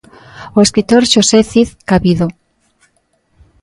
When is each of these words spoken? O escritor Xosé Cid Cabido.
O 0.57 0.59
escritor 0.65 1.01
Xosé 1.13 1.39
Cid 1.51 1.69
Cabido. 1.89 2.27